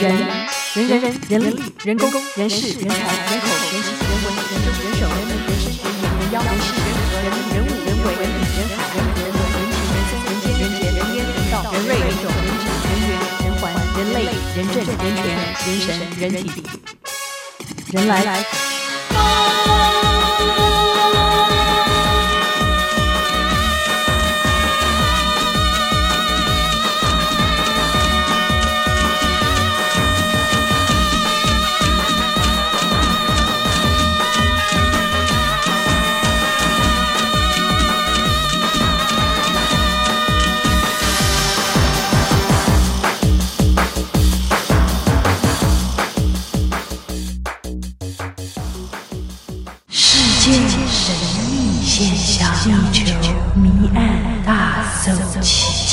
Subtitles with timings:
[0.00, 0.24] 人人
[0.88, 13.12] 人人人力人工人事人才人口人情人文人政人手人民人事人言人妖人事人和人人物人为人人海人人文人情人生人间人杰人烟人道人瑞人种人质人缘
[13.44, 13.68] 人环
[13.98, 14.24] 人类
[14.56, 15.20] 人政人权
[15.66, 15.86] 人神
[16.18, 16.48] 人体。
[17.92, 18.16] 人来。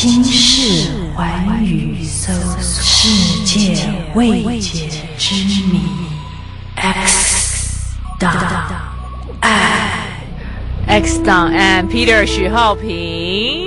[0.09, 3.75] 今世寰宇搜索，世界
[4.15, 5.35] 未解之
[5.65, 5.81] 谜。
[6.75, 8.31] X 档
[9.41, 10.07] 案
[10.87, 12.89] ，X 档案，Peter 许浩平。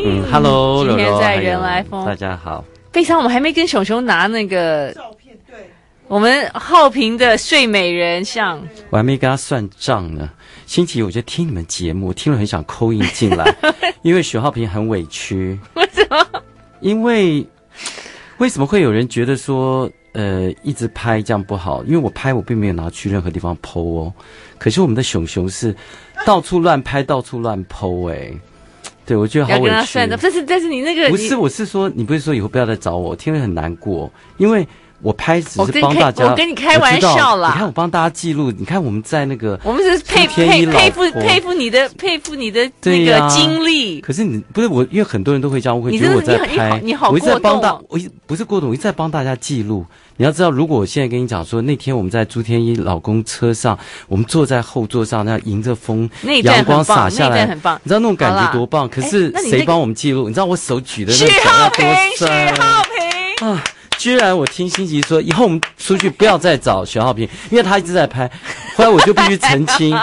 [0.06, 2.64] 嗯，Hello，今天在人来疯，大家好。
[2.90, 5.70] 非常，我们还没跟熊熊拿那个照片，对，
[6.08, 10.30] 我们浩平的睡美人像，我还没跟他算账呢。
[10.70, 13.44] 星期一我就听你们节目，听了很想 call in 进来，
[14.02, 15.58] 因为许浩平很委屈。
[15.74, 16.24] 为什么？
[16.78, 17.44] 因为
[18.38, 21.82] 为什么会有人觉得说，呃，一直拍这样不好？
[21.82, 24.12] 因为我拍我并没有拿去任何地方 PO 哦，
[24.58, 25.74] 可是我们的熊熊是
[26.24, 28.32] 到处乱拍，到处乱 PO 哎。
[29.04, 29.98] 对，我觉得好委屈。
[30.22, 34.64] 但是但是你那个不是，我是说，你不是说以后不要再找我，我听了很难过，因为。
[35.02, 37.48] 我拍只是帮大家，我跟你开玩笑啦。
[37.52, 44.00] 你看我帮大家记录，你看我们在那个，我们是佩佩佩服佩服你的佩服你的那个经历。
[44.00, 49.84] 可是你不是我，因为很多人都会这样，我会觉得我在拍，你好，我一直在帮大，我一不是过度，我一直在帮大家记录。
[50.16, 56.08] 你要知道，如果我现在跟你讲说，那天我们在朱天一老公车上，我们坐在后座上，那样迎着风，
[56.42, 58.86] 阳光洒下来，很棒，你知道那种感觉多棒。
[58.86, 60.28] 可是谁帮我们记录？
[60.28, 61.84] 你知道我手举的那个脚要多
[62.18, 62.28] 深？
[62.28, 63.64] 许浩平啊！
[64.00, 68.26] 居然我听欣琪说，以后我们出去不要再找徐浩平，因为他一直在拍。
[68.74, 69.94] 后来我就必须澄清，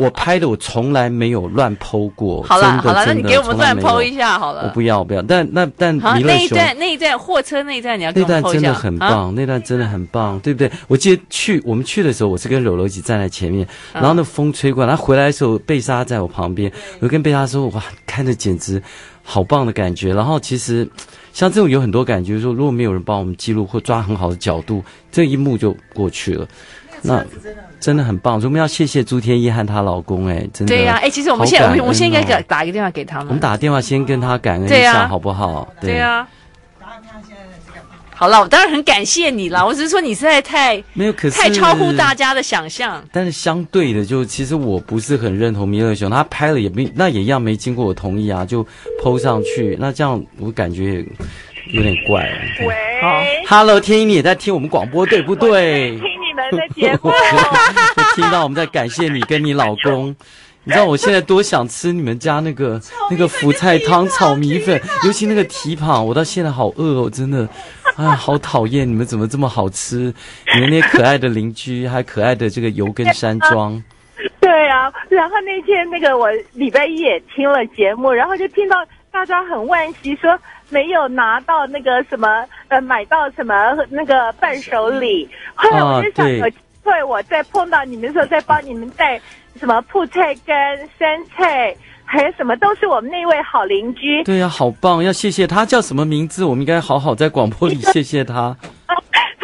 [0.00, 2.42] 我拍的我从来没有乱 PO 过。
[2.44, 4.62] 好了好了，那你给我们乱 PO 一下好了。
[4.62, 8.54] 我不要我不要，但那但那一段那一段货车那一段你要给我们 PO 一下。
[8.54, 10.72] 那段真的很棒，那段真的很棒，对不对？
[10.88, 18.82] 我记得去我们去的时候，我是跟柔柔一起站在前面，然后那风吹过来，他回来的时候贝莎在我旁边，我跟贝莎说：“哇，看着简直
[19.22, 20.88] 好棒的感觉。”然后其实。
[21.32, 26.46] 像这种有很多感觉，说如果没有人帮我们记录或抓很好的角度，这一幕就过去了。
[27.02, 27.24] 那
[27.80, 30.74] 真的很棒，我们要谢谢朱天一和她老公，哎，真的。
[30.74, 33.26] 对呀，哎，其实我们现在，我们我们现在应该打一个电话给他们。
[33.28, 35.66] 我们打个电话先跟他感恩一下，好不好？
[35.80, 36.26] 对呀。
[38.22, 39.66] 好了，我当然很感谢你了。
[39.66, 43.02] 我只是说你实在太没有，可是太超乎大家的想象。
[43.10, 48.64] 但是相对的，就其实我不是很认同弥勒熊，他拍了也没那也一样没经过我同意啊，就
[49.02, 49.76] PO 上去。
[49.80, 51.04] 那这样我感觉
[51.72, 52.22] 有点怪。
[52.60, 52.72] 喂，
[53.02, 55.90] 好，Hello，天一，你也在听我们广播对不对？
[55.90, 57.10] 听你们的节目，
[57.96, 60.14] 就听到我们在感谢你跟你老公。
[60.64, 62.80] 你知道我现在多想吃你们家那个
[63.10, 67.48] 那个福菜汤炒米粉，尤其那个蹄膀，我到现在好饿哦，真的，
[67.96, 70.14] 啊， 好讨厌你们怎么这么好吃？
[70.54, 73.82] 你们那些可爱的邻居，还可爱的这个油根山庄。
[74.40, 78.76] 对啊，然后那天那个我礼拜一也听了节目，然后就听到
[79.10, 83.54] 大家很惋惜，说没有拿到那个什么呃买到什么
[83.90, 85.28] 那个伴手礼。
[85.54, 86.24] 后来我就想
[86.84, 89.20] 对我在碰到你们的时候，再帮你们带。
[89.60, 91.76] 什么泡菜干、生菜，
[92.06, 94.24] 还有什么都是我们那位好邻居。
[94.24, 95.04] 对呀、好棒！
[95.04, 96.42] 要谢谢他叫什么名字？
[96.42, 98.56] 我们应该好好在广播里谢谢他。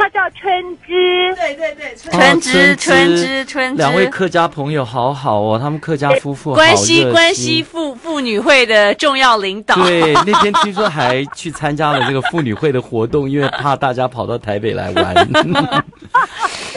[0.08, 1.34] 他叫春枝。
[1.34, 3.76] 对对对，春枝、哦、春枝、春枝。
[3.76, 9.74] 两位客家朋友好好哦，他们客家夫妇关系关系妇妇女会的重要领导。
[9.76, 15.14] 对，那天听说还去参加了这个妇女会的活动，因为怕大家跑到台北来玩。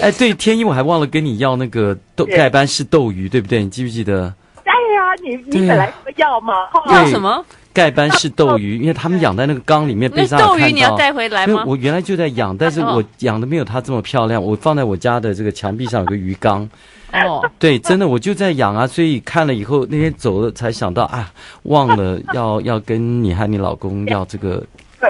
[0.02, 3.64] 哎，对，天一，我还忘了跟你要那个豆盖斑是斗鱼，对不对？
[3.64, 4.34] 你记不记得？
[4.66, 6.54] 哎呀，你你本来说要嘛，
[6.88, 7.44] 要什么？
[7.74, 10.54] 盖斑是斗鱼， 因为他们养在那个缸里面，被上看到。
[10.54, 11.64] 斗鱼你要带回来吗？
[11.66, 14.42] 我原来就在养，但是我养的没有它这么漂亮。
[14.42, 16.70] 我放在我家的这个墙壁上有个鱼缸。
[17.14, 21.32] 哦，对，真的我就在养啊，所以看了以后那天走了才想到啊，
[21.64, 24.64] 忘了要要跟你和你老公要这个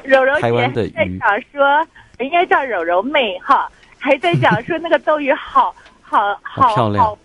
[0.03, 1.19] 柔柔台湾的鱼。
[1.19, 1.87] 想说
[2.19, 3.69] 应该叫柔柔妹哈。
[4.03, 5.71] 还在讲说那个斗鱼好
[6.01, 7.17] 好好好漂亮，好，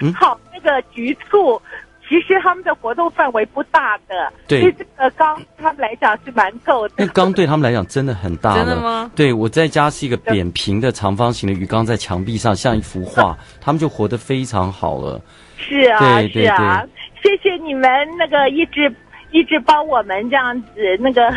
[0.00, 1.60] 嗯、好那个局促
[2.08, 6.94] 其实他们的活动范围不大的，对所以这个缸他们来讲是蛮够的。
[6.98, 8.58] 那缸对他们来讲真的很大了。
[8.58, 9.10] 真的吗？
[9.16, 15.20] 对，我在家是一个扁平的长方形的鱼缸，在墙壁上像一幅画， 他们就活得非常好了。
[15.58, 16.86] 是啊，对对是啊，
[17.22, 18.94] 谢谢你们那个一直
[19.32, 20.68] 一直帮我们这样子
[21.00, 21.32] 那个。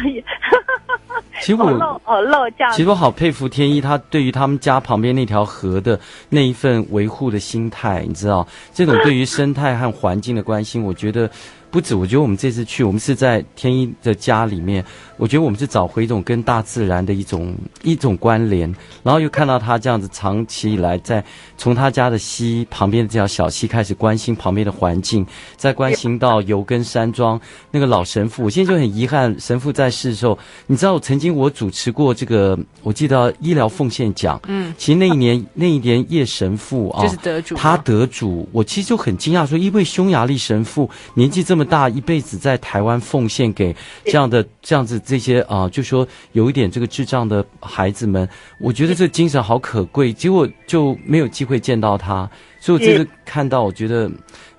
[1.42, 2.72] 其实我哦哦漏这样。
[2.74, 6.00] 其实我好佩服天一，他对于他们家旁边那条河的
[6.30, 11.30] 那一份维护的心态，你知道，这种对于生态和环境的关心，我觉得。
[11.72, 14.84] 不止，我觉得我们这次去，我们是在天一的家里面，
[15.18, 18.74] 我觉得我们是找回一种跟大自然的一种一种关联，
[19.04, 21.24] 然后又看到他这样子长期以来在
[21.58, 25.24] 从他家的溪旁边的这条小溪开始关心旁边的环境，
[25.58, 27.40] 再关心到油根山庄
[27.70, 41.59] 那个老神父，我现在就很遗憾，神父在世的时候，你知道我曾经我主持过这个，我记得医疗奉献奖，嗯，其实那一年那一年叶神父啊，就是得主，他得主，我其实就很惊讶说，一位匈牙利神父年纪这么。
[41.60, 43.76] 这么大一辈子在台湾奉献给
[44.06, 48.26] 这样的 这样子这些啊、呃，就说有一点这个智障的孩子们，
[48.62, 50.14] 我觉得这精神好可贵。
[50.14, 52.30] 结果就没有机会见到他，
[52.62, 54.10] 所以我这次看到，我觉得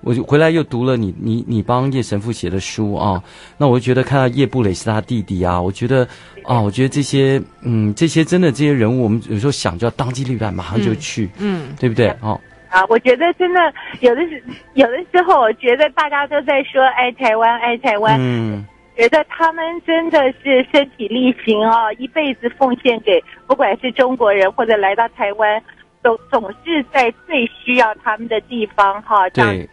[0.01, 3.19] 我就回来又读了你你你帮叶神父写的书啊，
[3.57, 6.07] 那我就觉得看到叶布雷是他弟弟啊，我觉得
[6.43, 12.09] 啊，我觉得这些嗯这些真的这些人物，我们有时候想就要当机立断，马上就去，嗯，嗯对不对？
[12.21, 12.29] 哦。
[12.33, 12.50] 啊，
[12.87, 18.17] 我觉得真的有的时有的时候，我觉得大家都在说爱台湾，爱台湾。
[18.19, 18.65] 嗯，
[18.95, 25.61] 觉得他们真的是身体力行啊，一辈子奉献给不管是中国人或者来到台湾，
[26.01, 29.29] 总总是在最需要他们的地方哈。
[29.29, 29.51] 这样。
[29.51, 29.69] 对。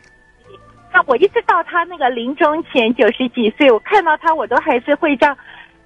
[0.92, 5.36] 那我一直到他那个临终前九十几岁，我看到他，我都还是会这样，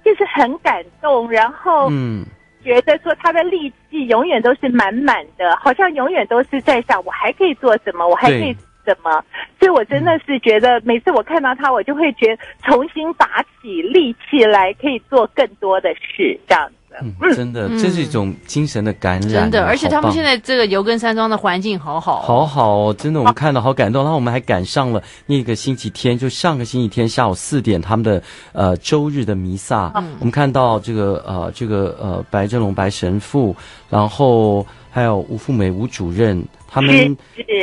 [0.03, 1.89] 就是很感动，然后。
[1.91, 2.25] 嗯。
[2.63, 8.55] 觉得说他的力气永远都是满满的，好像永远都是在想我还可以做什么，我还可以
[8.85, 9.23] 什么，
[9.59, 16.69] 所以我真的是觉得每次我看到他，我就会觉得重新打起力气来，可以做更多的事，这样。
[17.01, 19.49] 嗯，真的，这是一种精神的感染。
[19.49, 24.03] 真的，而且他们现在这个油根山庄的环境好好，好好哦，真的，我们看到好感动。
[24.03, 28.21] 然后我们还赶上了那个星期天，就上个星期天下午四点，他们的
[28.51, 29.91] 呃周日的弥撒。
[29.95, 33.55] 嗯，我们看到这个呃这个呃白正龙白神父，
[33.89, 36.39] 然后还有吴富美吴主任。
[36.73, 37.15] 他们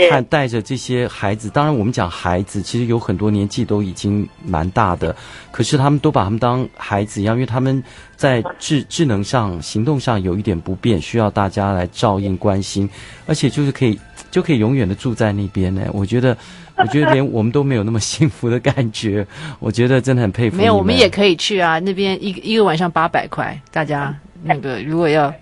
[0.09, 5.15] 还带着这些孩子，当然我们讲孩子，其实有很多年纪都已经蛮大的，
[5.51, 7.83] 可是他们都把他们当孩子一样，因为他们
[8.15, 12.89] 在智智能上、行动上有一点不便，需要大家来照应、关心，
[13.27, 13.99] 而且就是可以
[14.31, 15.83] 就可以永远的住在那边呢。
[15.93, 16.37] 我觉得，
[16.77, 19.27] 我觉得连我们都没有那么幸福的感觉，
[19.59, 20.57] 我觉得真的很佩服。
[20.57, 25.35] 没有，我们也可以去啊，那边一个一个晚上八百块，大家那个如果要。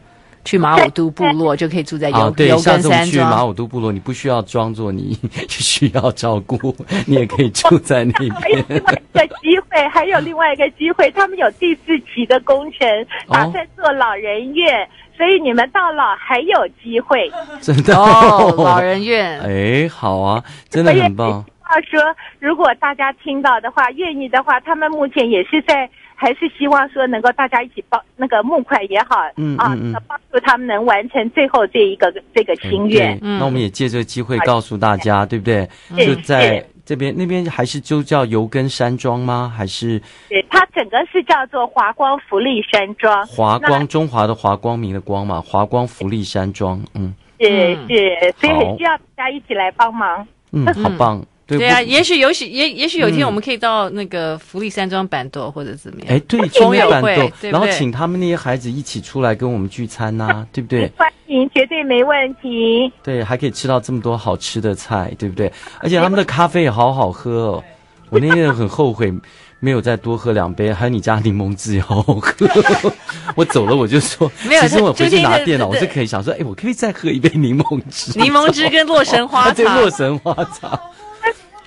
[0.49, 2.83] 去马武都部落就可以住在油根山庄。
[2.83, 5.15] 对，下次去马武都部落，你不需要装作你
[5.47, 6.75] 需要照顾，
[7.07, 8.33] 你也可以住在那边。
[8.41, 12.89] 还有另外一个机会，还有另外一个机会，他们有第四期的工程，
[13.29, 17.31] 打算做老人院，哦、所以你们到老还有机会。
[17.61, 19.39] 真的哦，老人院。
[19.41, 21.45] 哎，好啊，真的很棒。
[21.61, 22.01] 话说，
[22.39, 25.91] 如果大家听到的话，愿意的话，他们目前也是在。
[26.21, 29.69] 还是希望说能够大家一起帮那个募款也好，嗯啊，
[30.09, 33.17] 帮助他们能完成最后这一个这个心愿。
[33.23, 35.69] 嗯，那我们也借这个机会告诉大家，对不对？
[35.97, 39.53] 就在这边，那边还是就叫油根山庄吗？
[39.57, 40.03] 还是？
[40.29, 43.25] 对，它整个是叫做华光福利山庄。
[43.25, 46.83] 华光，中华的华，光明的光嘛，华光福利山庄。
[46.95, 47.47] 嗯，是
[47.87, 50.27] 是，所以很需要大家一起来帮忙。
[50.51, 51.25] 嗯，好棒。
[51.57, 56.15] 对啊，也许有许也也许有一天我们可以到那个福利山庄板豆或者怎么样？
[56.15, 60.93] 哎，对，去那办桌，然后请他们那些孩子一起出来跟我们聚餐呐， 对不对？
[60.97, 62.93] 欢迎，绝对没问题。
[63.03, 65.51] 对，还可以吃到这么多好吃的菜，对不对？
[65.81, 67.65] 而且他们的咖啡也好好喝哦。
[68.11, 69.13] 我那天很后悔
[69.61, 72.47] 没有再多喝两杯，还有你家柠檬汁也好好喝。
[73.37, 78.19] 我走了我就说，其实我回去拿电脑，我是可以想说，哎，我可以再喝一杯柠檬汁。
[78.19, 80.79] 柠檬汁跟洛神花茶，对，洛神花茶。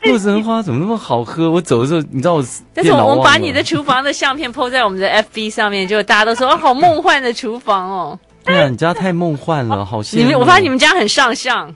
[0.10, 1.50] 洛神花怎么那么好喝？
[1.52, 2.44] 我走的时候，你知道我。
[2.74, 8.20] 但是我们把你的厨房的相片 po 在我们的 FB 上面，就大家都说哦，好梦幻的厨房哦。
[8.44, 10.24] 对啊，你家太梦幻了，好羡慕。
[10.24, 11.68] 你们，我发现你们家很上相。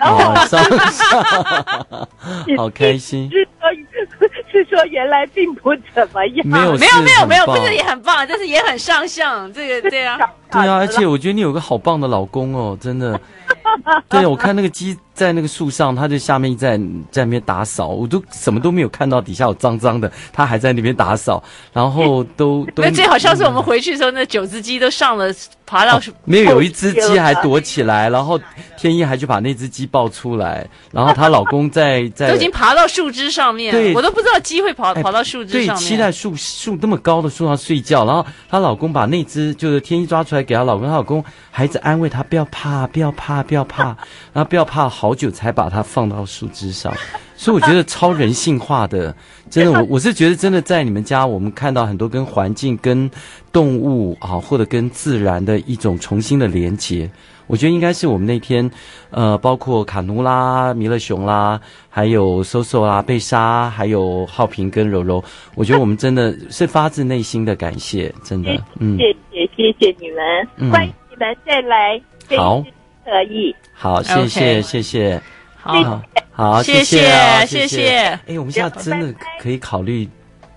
[0.00, 3.30] 哦，上相， 好开心。
[3.70, 6.46] 是说， 是说原来并不怎么样。
[6.46, 9.52] 没有，没有，没有，没有，不是也很棒，但是也很上相。
[9.52, 10.18] 这个对啊，
[10.50, 13.20] 对啊，而且我觉得你有个好棒的老公哦，真的。
[14.08, 14.96] 对，我看那个鸡。
[15.14, 16.78] 在那个树上，他就下面在
[17.10, 21.40] 在那边打扫，我都什么都没有看到，底下有脏脏的，他还在那边打扫，
[21.70, 22.82] 然后都 都。
[22.82, 25.30] 那最好像是我们回去的时候，那九只鸡都上了，
[25.66, 28.40] 爬到、哦、没有，有一只鸡还躲起来，然后
[28.78, 43.84] 天一还去把那只鸡抱出来，然后她老公在在都已经爬到树枝上面，对，我都不知道鸡会跑跑到树枝上面，对，期待树树那么高的树上睡觉，然后她老公把那只就是天一抓出来给她老公，她老公孩子安慰她不要怕，不要怕，不要怕，
[44.32, 46.92] 然后不要怕，好久才把它放到树枝上。
[47.36, 49.14] 所以我觉得超人性化的，
[49.50, 53.10] 真的， 我我是觉得真的在你们家，我们看到很多跟环境、跟
[53.50, 57.10] 动物啊，或者跟自然的一种重新的连结。
[57.46, 58.70] 我觉得应该是我们那天，
[59.10, 65.22] 呃，包括卡奴啦、弥勒熊啦，还有 SoSo 啦、贝莎，还有浩平跟柔柔，
[65.54, 72.00] 我觉得我们真的是发自内心的感谢，真的，嗯，谢谢谢谢你们，欢迎你们再来，
[72.36, 72.64] 好，
[73.04, 75.20] 可以，好，谢谢谢谢。
[75.64, 77.08] 好，好，谢谢，
[77.46, 77.98] 谢谢。
[78.26, 80.08] 哎，我们现在真的可以考虑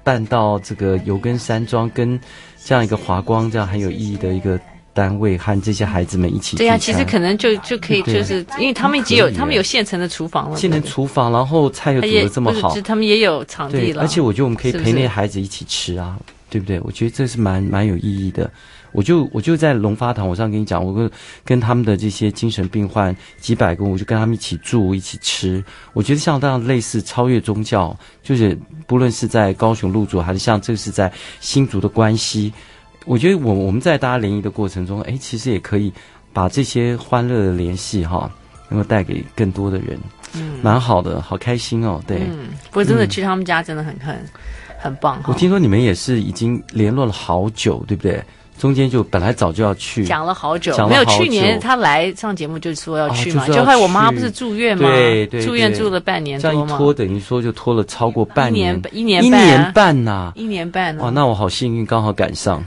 [0.03, 2.19] 办到这个油根山庄，跟
[2.63, 4.59] 这样一个华光这样很有意义的一个
[4.95, 6.55] 单位，和这些孩子们一起。
[6.55, 14.01] 对呀，其实可能就就可以，就是因为他们已经有，他们有现成的厨房了，现成厨房，然后菜又煮的这么好，他们也有场地了。
[14.01, 16.17] 而且我觉得我们可以陪那些孩子一起吃啊，
[16.49, 16.79] 对不对？
[16.79, 18.49] 我觉得这是蛮蛮有意义的。
[18.93, 21.11] 我就我就在龙发堂，我上跟你讲，我跟
[21.43, 25.61] 跟他们的这些精神病患几百个，我就跟他们一起住，一起吃。
[25.91, 31.11] 我觉得像这样类似超越宗教，就是不论是在高雄路竹，还是像这个是在
[31.41, 32.53] 新竹的关系，
[33.05, 35.93] 我觉得我我们在大家联谊的过程中，哎，其实也可以
[36.33, 38.29] 把这些欢乐的联系哈，
[38.69, 39.97] 能够带给更多的人，
[40.33, 44.17] 嗯，蛮好的，好开心哦，对，嗯，不过真的去他们家真的很很
[44.79, 45.21] 很棒。
[45.27, 48.21] 我听说你们也是已经联络了好久，对不对？
[48.57, 60.95] 中间就本来早就要去，讲了好久，没有去年他来上节目就说要去嘛，就害我妈不是住院嘛，对对，住院住了半年多嘛，这样一拖等于说就拖了超过半年，一年一年半呐，一年半。
[60.99, 62.63] 哇，那我好幸运，刚好赶上。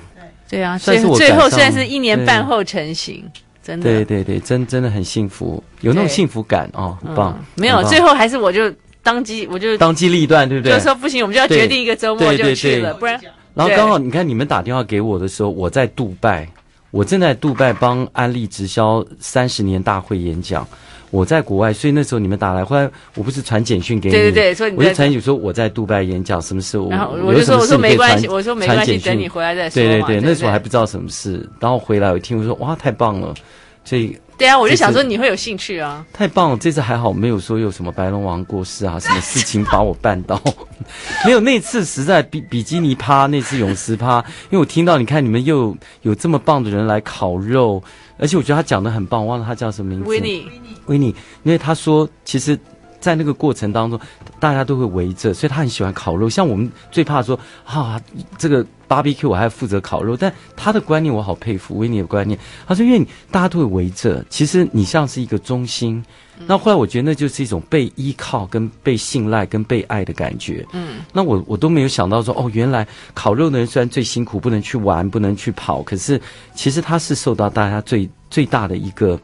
[0.48, 3.24] 对啊，所以最后虽然是一年半后成型，
[3.62, 3.84] 真的。
[3.84, 7.38] 对对对，真真的很幸福，有那种幸福感哦，很棒。
[7.54, 10.72] 没有，最后还是我就当机，我就当机立断，对不对？
[10.72, 13.20] 就说不行，我们就要决定一个周末就去了，不然。
[13.54, 16.48] 然后刚好你看你们打电话给我的时候，我在杜拜。
[16.90, 20.66] 我正在杜拜帮安利直销三十年大会演讲，
[21.10, 26.78] 我在国外，所以那时候你们打来，后来我不是传简讯给你，对对对，所以你我就传简讯说我在杜拜演讲，什么事？
[26.90, 29.74] 然后我就说我说没关系，我说没关系，等你回来再说。
[29.74, 33.34] 对对对，那时候还不知道什么事，然后回来我一听我说哇太棒了，
[33.84, 34.16] 所以。
[34.38, 36.06] 对啊，我就想说你会有兴趣啊！
[36.12, 40.40] 太棒了，这次还好没有说有什么白龙王过世啊，什么事情把我绊到，
[41.26, 47.82] 没有那次实在比比基尼趴，那次泳池趴，因为我听到你看你们又有，有这么棒的人来烤肉，
[48.18, 50.46] 而且我觉得他讲的很棒，我忘了他叫什么名字，维尼，
[50.86, 51.06] 维尼，
[51.44, 52.58] 因为他说其实。
[53.00, 53.98] 在那个过程当中，
[54.40, 56.28] 大家都会围着，所以他很喜欢烤肉。
[56.28, 57.98] 像我们最怕说啊，
[58.36, 62.38] 这个 barbecue 我还负责烤肉，但他的观念我好佩服，维尼的观念。
[62.66, 66.02] 他说，因为你大家都会围着，其实你像是一个中心。
[66.46, 70.64] 那后来我觉得那就是一种被依靠、跟被信赖、跟被爱的感觉。
[70.72, 76.20] 嗯，那我我都没有想到说，哦，原来烤肉的人虽然最辛苦，不能去玩，不能去跑，可是
[76.54, 78.08] 其实他是受到大家最。
[78.30, 79.18] 最大的一个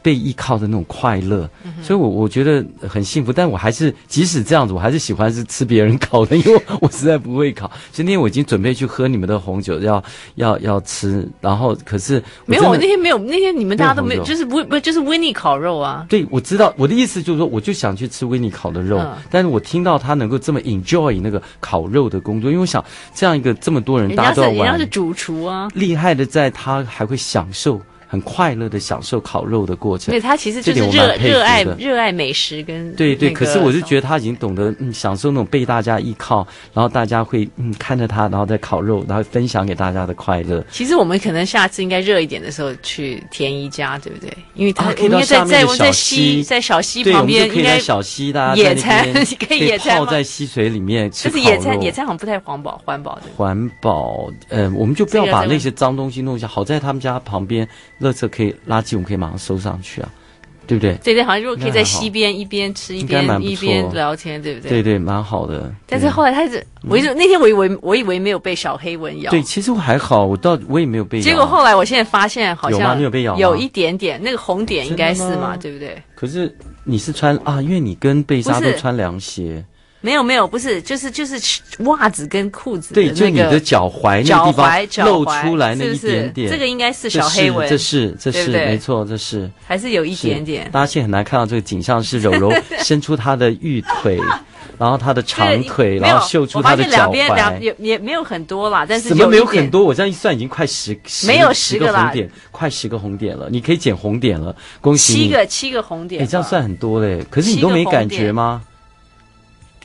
[0.00, 3.30] 被依靠的那种快乐，嗯、所以我我觉得很幸福。
[3.30, 7.70] 但我还是即使这样子，我还是喜欢是吃别人烤的，因为我实在不会烤。
[7.92, 10.02] 今天我已经准备去喝你们的红酒，要
[10.36, 11.28] 要要吃。
[11.40, 16.06] 然后可是没有，我那天没有，那天你们大家都没有，就是不不就是维尼烤肉啊？
[16.08, 18.98] 对，我知道我的意思就是说，我就想去吃维尼烤的肉。
[18.98, 22.84] 嗯、但是我听到他能够这么 enjoy 那个烤肉的工作，因为我想
[23.14, 27.80] 这样一个这么多人，大家都要玩，人家是主厨啊，厉害的在他还会享受。
[28.06, 40.64] 很快乐的享受烤肉的过程，对，他其实就是热热爱热爱美食跟对对，可是我是觉得他已经懂得嗯享受那种被大家依靠，然后大家会嗯看着他，然后再烤肉，然后分享给大家的快乐。
[40.70, 44.32] 其实我们可能下次应该热一点的时候去田一家，对不对？
[44.54, 49.12] 因为他可以到下面的小溪，在小溪旁边，可以在小溪大家野餐，
[49.48, 51.42] 可以野餐泡在溪水里面吃烤肉。
[51.42, 56.46] 就是野餐，野餐好像不太环保，环保的环保，嗯，我们就不要把那些脏东西弄下。
[56.46, 57.68] 好在他们家旁边，
[58.06, 58.54] 垃圾可以。
[58.68, 60.08] 垃圾我们可以马上收上去啊，
[60.66, 60.94] 对不对？
[61.02, 64.70] 对对，好像如果可以在溪边一边吃一边一边聊天，对不对？
[64.70, 65.72] 对对，蛮好的。
[65.86, 69.30] 但是后来他是，我一直那天我以为我以为没有被小黑蚊咬。
[69.30, 71.24] 对，其实我还好，我倒我也没有被咬。
[71.24, 72.94] 结果后来我现在发现好像有吗？
[72.94, 76.02] 没有被咬，有一点点那个红点应该是嘛，对不对？
[76.14, 79.64] 可是你是穿啊，因为你跟贝莎都穿凉鞋。
[80.06, 81.36] 没有没有，不是，就是就是
[81.80, 90.70] 袜子跟裤子对，那个就你的脚踝那个地方露出来那一点点，这个应该是小黑纹，这是这是没错，这是还是有一点点。
[90.70, 92.52] 大家现在很难看到这个景象，是柔柔
[92.84, 94.20] 伸出她的玉腿，
[94.78, 97.60] 然后她的长腿，然后秀出她的脚踝两边两踝。
[97.60, 99.82] 也也没有很多啦，但是怎么没有很多？
[99.82, 103.48] 我这样一算，已经快十十没有十十个啦红点，快十个红点了。
[103.50, 105.24] 你可以剪红点了，恭喜你！
[105.24, 108.62] 七个七个红点你吧，这样算很多嘞，可是你都没感觉吗？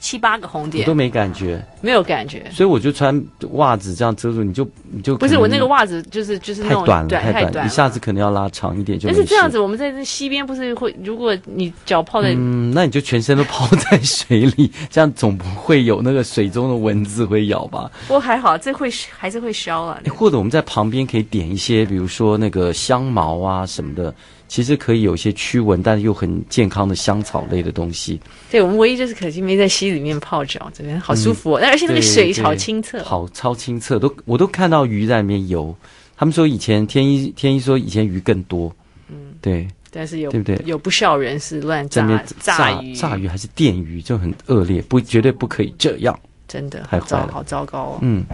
[0.02, 2.44] 七八个红点你都，没感觉，没有感觉。
[2.52, 9.08] 所以我就穿袜子这样遮住，你就你就不是我那个袜子就是就是太短了，太短，一下子可能要拉长一点就。
[9.08, 17.90] 但是这样子，我们在这西边不是会，如果你脚泡在，嗯，那你就全身都泡在水里， 这样总不会有那个水中的蚊子会咬吧？
[18.08, 20.02] 不过还好，这会还是会烧啊。
[20.10, 24.12] 或者我们在旁边可以点一些，比如说那个香茅啊什么的，
[24.52, 28.20] 其实可以有一些驱蚊，但是又很健康的香草类的东西。
[28.50, 31.62] 对，我们唯一就是可惜没在溪里面泡脚，这边好舒服哦。
[31.64, 35.74] 而且那个水对好清澈，好超清澈，都我都看到鱼在里面游。
[36.18, 38.70] 他们说以前天一天一说以前鱼更多，
[39.08, 42.06] 嗯，对，但是有对不对有不孝人是乱炸
[42.42, 46.20] 炸炸鱼，炸鱼还是电鱼，就很恶劣，不绝对不可以这样。
[46.50, 48.00] 真的太坏了好糟好糟糕哦。
[48.02, 48.26] 嗯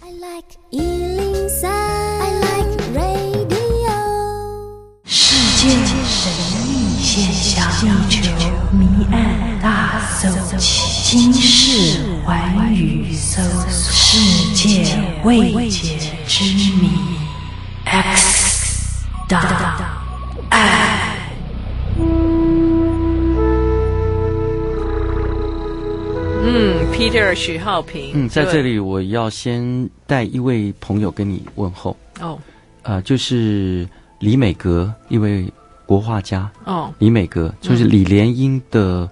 [0.00, 0.48] ，I like
[5.60, 5.74] 世界
[6.04, 6.30] 神
[6.68, 7.68] 秘现象，
[8.08, 14.86] 地球谜案大搜集，今世寰宇搜索，世界
[15.24, 15.98] 未解
[16.28, 16.44] 之
[16.80, 16.90] 谜。
[17.86, 19.42] X 档
[20.50, 21.18] 案。
[26.44, 32.38] 嗯，Peter 许浩平，嗯，在这里我要先带一位朋友跟你问候，哦
[32.84, 33.88] 呃，就是
[34.18, 35.52] 李美格，一位
[35.86, 36.92] 国画家，哦。
[36.98, 39.08] 李美格就是李莲英的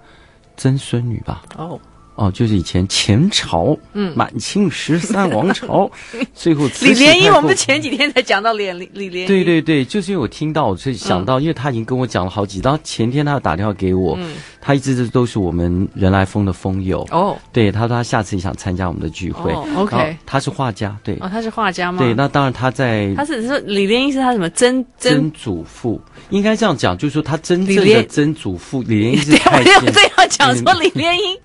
[0.56, 1.42] 曾孙女吧？
[1.56, 1.78] 哦，
[2.16, 4.12] 哦，就是以前前朝，嗯。
[4.16, 5.90] 满清十三王朝，
[6.34, 9.22] 最后李莲英，我们前几天才讲到李李李莲。
[9.22, 14.34] 英，对对对，就是因为我听到，所以想到，因为他已经跟我讲了好几，然后前天他又打电话给我，嗯。
[14.60, 17.36] 他一直都是我们人来疯的疯友，哦。
[17.52, 19.52] 对，他说他下次也想参加我们的聚会。
[19.52, 20.16] 哦，OK。
[20.24, 21.98] 他是画家，对、哦，他是画家吗？
[21.98, 25.12] 对，那当然他在他是说李莲英是他什么曾曾？
[25.12, 29.92] 曾祖父，应该这样讲，就是说他真正的曾祖父李莲英是 对，太监。
[29.92, 31.36] 这样讲说李莲英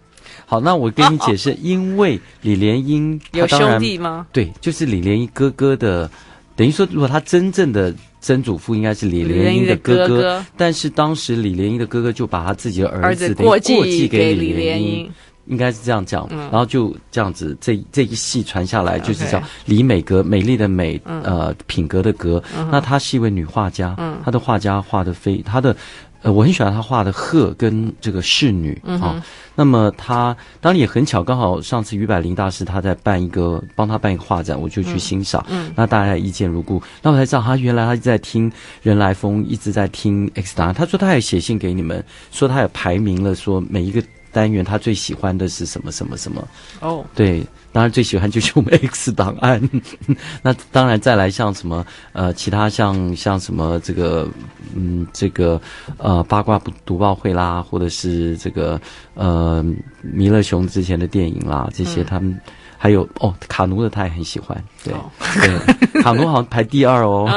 [0.51, 4.27] 好，那我跟你解释， 因为李莲英有兄弟吗？
[4.33, 6.11] 对，就是李莲英哥哥的，
[6.57, 15.09] 等于说，如果他真正的曾祖父应该是李莲英的哥哥哥但是当时李莲英的哥哥就把他自己的儿儿子过过继给李莲英，
[15.45, 16.39] 应该是这样讲，嗯。
[16.39, 22.43] 然后就这样子，这这一系传下来就是叫李美格，美丽的美，呃，品格的格。
[22.57, 22.67] 嗯。
[22.69, 24.17] 那她是一位女画家，嗯。
[24.21, 25.73] 她的画家画的非她的。
[26.21, 29.23] 呃，我很喜欢他画的鹤跟这个侍女啊、
[29.55, 35.43] 那么他当然也很巧，刚好上次于百灵大师他在办一个帮他办一个画展，我就去欣赏。
[35.49, 40.73] 嗯那大家也意见如故，那我才知道他原来他一直在听人来疯，一直在听 X 档案。
[40.73, 46.47] 他说他也写信给你们，说他也排名了，说每一个单元他最喜欢的是什么什么什么。
[46.81, 49.61] 哦，对，当然最喜欢就是我们 X 档案。
[50.41, 54.27] 那当然再来像什么呃，其他像像什么这个
[54.75, 55.61] 嗯，这个
[55.97, 58.79] 呃八卦不读报会啦，或者是这个
[59.13, 59.63] 呃
[60.01, 62.39] 弥勒熊之前的电影啦，这些他们。
[62.83, 67.27] 还有哦，卡奴的他也很喜欢，对、哦对，卡奴好像排第二哦，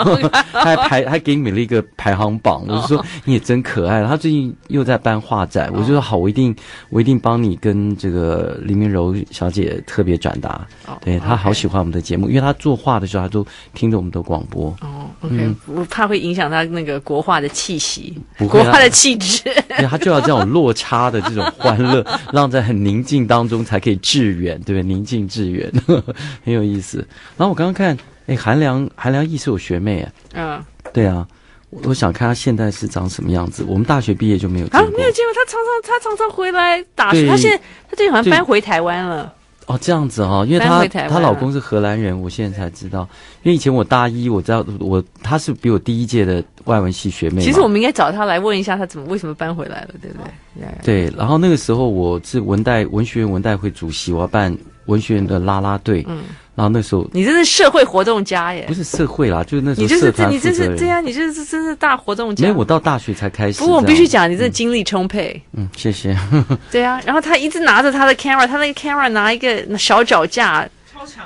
[0.53, 4.05] 他 还排还给你们了一个排行榜，我就说你也真可爱。
[4.05, 6.55] 他最近又在办画展，我就说好，我一定
[6.91, 19.43] 我一定帮你跟这个林明柔小姐特别转达，哦对他好喜欢我们的节目，因为他作画的时候他都听着我们的广播，哦，OK，我怕会影响他那个国画的气息，国画的气质。
[19.89, 24.83] 他就要这种落差的这种欢乐， 让在很宁静当中才可以致远，对不对？
[24.83, 25.71] 宁静致远，
[26.45, 27.07] 很有意思。
[27.37, 31.27] 然后我刚刚看，哎，韩良韩良义是我学妹，哎，嗯，对啊，
[31.71, 33.65] 我我想看她现在是长什么样子。
[33.67, 39.33] 我们大学毕业就没有见啊，没有见过她常常她常常回来打球，对他现在他最近好像搬回台湾了。
[39.67, 43.09] 哦，这样子哈、哦，因为她她老公是荷兰人，我现在才知道。
[43.43, 47.41] 因为以前我大一，我知道我她是比我第一届的外文系学妹。
[47.41, 51.09] 其实我们应该找她来问一下，她怎么为什么搬回来了，对不对？
[51.09, 56.05] 对，然后那个时候我是文代文学院文代会主席，我要办文学院的啦啦队。
[56.11, 60.39] 嗯，然后那时候你这是社会活动家耶不，是社会啦，就是那时候你就是这你。
[60.39, 62.43] 这是这样，你这是真是大活动家。
[62.43, 63.59] 没有，我到大学才开始。
[63.59, 65.43] 不过我必须讲，你这精力充沛。
[65.55, 66.17] 嗯，谢谢。
[66.71, 70.69] 对啊，然后他一直拿着他的 camera，他那个 camera 拿一个小脚架，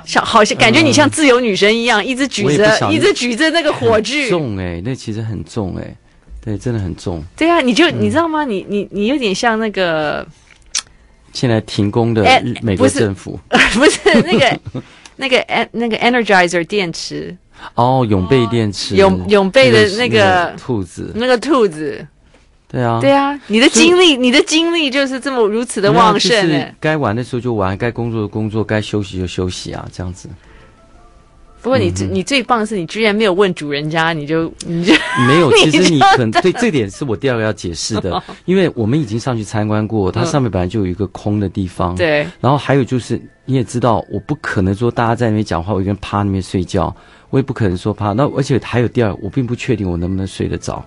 [0.03, 4.29] 像好像感觉你像自由女神一样，一直举着，一直举着那个火炬。
[4.29, 5.95] 重哎、那其实很重哎、
[6.43, 7.23] 对，真的很重。
[7.37, 8.43] 对啊，你就嗯你知道吗？
[8.43, 10.25] 你你你有点像那个，
[11.33, 13.39] 现在停工的哎美国不是政府。
[13.73, 14.59] 不是那个
[15.19, 17.35] 那个 en 那个 Energizer 电池，
[17.75, 22.07] 哦，永贝电池，永永贝的那那个兔子，那个兔子，
[22.69, 26.73] 对啊，对啊，你的精力，你的精力就是这么如此的旺盛就是哎。
[26.79, 30.29] 该玩的时候就玩，该工作的工作，该休息就休息啊，这样子。
[31.61, 34.93] 不过你嗯你最棒的是，你居然没有问主人家，你就你就
[35.27, 41.95] 没有， 其实你你可能对这点是我第二个要解释的，因为我们已经上去参观过，它上面本来就有一个空的地方。。
[41.95, 46.95] 对然后还有就是，你也知道，我不可能说大家在那边讲话，我一个人趴那边睡觉，
[47.29, 48.13] 我也不可能说趴。
[48.13, 50.83] 那而且还有第二，我并不确定我能不能睡得着，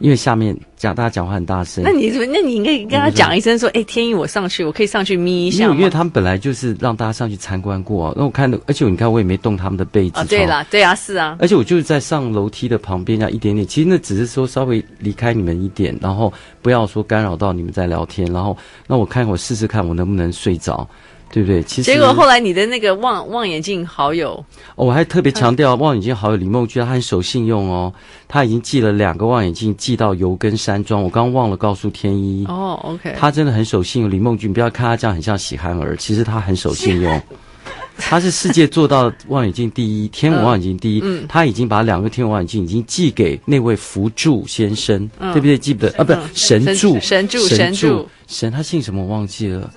[0.00, 1.82] 因为下面讲大家讲话很大声。
[1.84, 10.18] 那你那你应该跟他讲一声说，哎，天意我上去，我可以上去眯一下吗因为他们本来就是让大家上去参观过、啊，那我看的，而且你看我也没动他们的被子。
[10.18, 20.88] 啊，对啦，对啊，是啊，而且我就是在上楼梯的旁边这样一点点，其实那只是说稍微离开你们一点，然后不要说干扰到你们在聊天，然后那我看我试试看我能不能睡着，
[21.34, 21.60] 对不对？
[21.64, 24.34] 其实结果后来你的那个望望远镜好友，
[24.76, 27.92] 哦我还特别强调望远镜好友李梦居，他很守信用哦，
[28.28, 34.08] 他已经寄了两个望远镜寄到油根山庄，我刚刚忘了告诉天一，哦，OK，他真的很守信用。
[34.08, 37.20] 李梦君，不要看他这样很像喜憨儿，其实他很守信用。
[37.96, 41.00] 他是世界做到望远镜第一，天文望远镜第一。
[41.02, 45.56] 嗯他已经把两个天文望远镜已经寄给那位福柱先生，嗯对不对？
[45.56, 46.04] 记不得啊？
[46.04, 49.70] 不是神柱，神柱神神柱神，他姓什么我忘记了。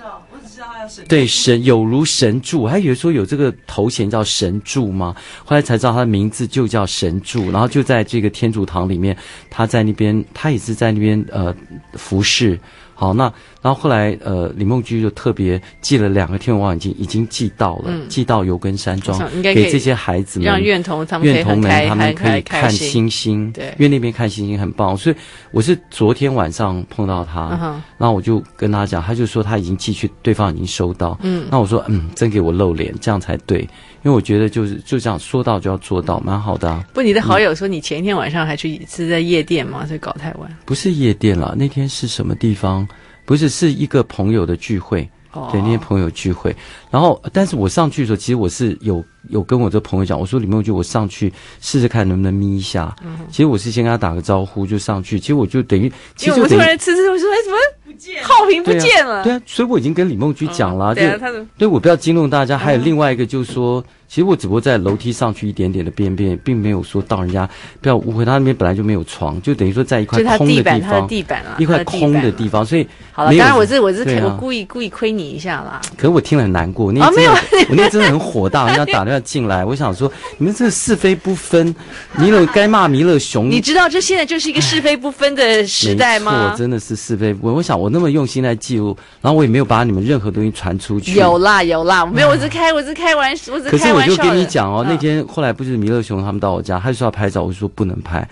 [1.08, 5.16] 对，神有如神助，我还以为说有这个头衔叫神助吗？
[5.44, 9.16] 后来才知道他的名字就叫神助，然后就在这个天主堂里面，
[9.50, 11.56] 他在那边，他也是在那边呃
[11.94, 12.60] 服侍。
[13.00, 13.32] 好，那
[13.62, 18.10] 然后后来呃李梦居就特别寄了两个天文望远镜，已经寄到了，嗯。
[18.10, 23.68] 寄到油根山庄给这些孩子们，让院童他们可以院童们他们可以看星星，对。
[23.78, 25.16] 因为那边看星星很棒，所以
[25.52, 31.46] 我是昨天晚上碰到他，嗯然后我就跟他讲，他就说他已经寄去，对方已经收到，嗯。
[31.52, 39.86] 那我说嗯，真给我露脸，这样才对，因为我觉得就是就这样说到就要做到，蛮好的啊，不，你的好友说你前一天晚上还去是在夜店吗？
[39.86, 40.58] 所以搞太晚。
[40.66, 42.87] 不是夜店了，那天是什么地方？
[43.28, 45.08] 不是，是一个朋友的聚会。
[45.34, 46.56] 哦对，那些朋友聚会，
[46.90, 52.96] 然后，但是我上去的时候，其实我是有有跟我这朋友讲，我说李梦菊，我上去试试看能不能眯一下。
[53.04, 58.24] 嗯其实我是先跟他打个招呼就上去，其实我就等于，其因为我们突然吃吃，我说哎，怎么不见？
[58.24, 59.22] 浩平不见了。
[59.24, 62.58] 对啊，所以我已经跟李梦菊讲了，就对啊，对我不要惊动大家。
[62.58, 67.48] 还有另外一个就是说，其实我只不过在楼梯上去一点点的边边，并没有说到人家
[67.82, 75.82] 不要误会，他那边本来就没有床，就等于说在一块空的地方，地板啊，一块空的地方，所以好了，当然我是我是对啊我故意故意亏你一下啦。
[75.98, 81.76] 可是我听了很难过，那啊天真的， 我那天真的很火大，人家打电话进来，我想说，你们这个是非不分，
[82.18, 86.58] 弥勒该骂弥勒熊，你知道这现在就是一个是非不分的时代没吗错，？
[86.58, 87.56] 真的是是非不分。
[87.56, 91.14] 我想我那么用心来记录，然后我也没有把你们任何东西传出去。
[91.14, 98.28] 有啦有啦，没有，我只是开我只是开玩笑，我是开玩笑的跟你讲哦，嗯那天后来不是弥勒熊他们到我家，他就说要拍照，我就说不能拍，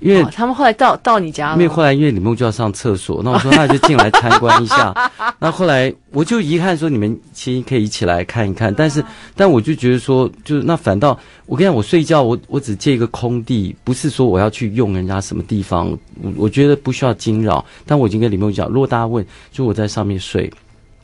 [0.00, 4.94] 因为哦他们后来到到你家了吗，因为后来因为李梦就要上厕所，那我说那就进来参观一下。
[5.40, 9.04] 那后来我就遗憾说你们其实可以一起来看一看，但是
[9.36, 15.90] 但我就觉得说，就是那反倒我跟你讲，我睡觉我我只借一个空地，不是说我要去用人家什么地方，
[16.22, 17.64] 我我觉得不需要惊扰。
[17.86, 20.50] 但我已经跟李梦讲，如果大家问，就我在上面睡。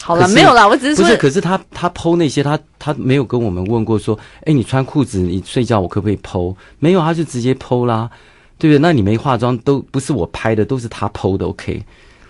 [0.04, 6.54] 好了没有啦，我只是说不是，可是他他剖那些，他他没有跟我们问过说，哎，你穿裤子你睡觉我可不可以剖？
[6.78, 8.10] 没有，他就直接剖啦，
[8.58, 8.78] 对不对？
[8.78, 11.82] 那你没化妆都不是我拍的，都是他剖的，OK，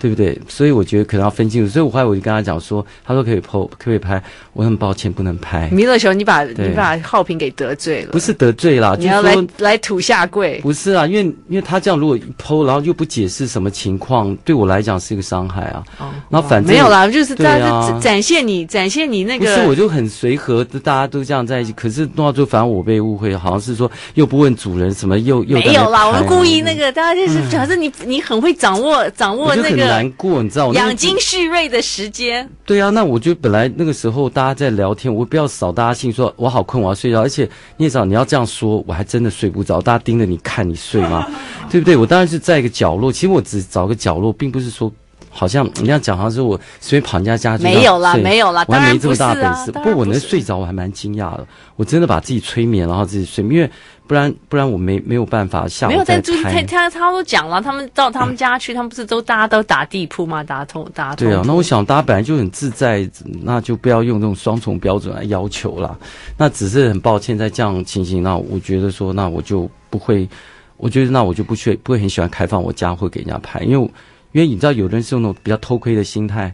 [0.04, 0.38] 对不对？
[0.46, 1.72] 所以我觉得可能要分清楚。
[1.72, 4.22] 所以我后来我就跟他讲说，他说可以剖，可不可以拍？
[4.52, 9.34] 我很抱歉不能拍，弥勒熊，你把你把浩平给得罪了，不是得罪啦，你要来。
[9.56, 10.60] 来土下跪。
[10.60, 15.82] 不是啊，因为因为他这样如果一剖，然后又不解释什么情况，对我来讲是一个伤害啊。
[15.98, 19.56] 哦然后反正没有啦，就是大家啊就展现你展现你那个不个。
[19.56, 21.72] 是，我就很随和，大家都这样在一起。
[21.72, 30.68] 可是弄到最后，反正我被误会，好像是说又不问主人什么，又又没有啦，我们故意那个，大家就是表示你你很会掌握掌握那个难过，你知道？
[30.68, 32.48] 吗养精蓄锐的时间。
[32.64, 37.20] 对啊，那我觉得本来那个时候大家在聊天，我不要扫大家兴，说我好困，我要睡觉。
[37.20, 39.80] 而且你也知道，你要这样说，我还真的睡不着。
[39.80, 41.26] 大家盯着你看你睡吗？
[41.70, 41.96] 对不对？
[41.96, 44.92] 我当然是在一个角落，其实我只找个角落，并不是说。
[45.36, 49.72] 好像你这样讲，好像是我随便跑人家家去没有啦没有啦我还没这么大本事。
[49.72, 51.46] 不过我能睡着，我还蛮惊讶的。
[51.74, 53.68] 我真的把自己催眠，然后自己睡，因为
[54.06, 56.62] 不然不然我没没有办法下午没有，再但就是他拍。
[56.62, 60.44] 他他都讲了，他们到他们家去，他们不是都大家都打地铺嘛？
[60.44, 61.26] 打通打通。
[61.26, 63.08] 对啊，那我想大家本来就很自在，
[63.42, 65.96] 那就不要用这种双重标准来要求啦。
[66.38, 70.28] 那只是很抱歉，在这样情形，那我觉得说，那我就不会，
[70.76, 73.90] 我觉得那我就不去，不会很喜欢开放我家或给人家拍，因为
[74.34, 76.52] 因为你知道，有的人是用那种比较偷窥的心态，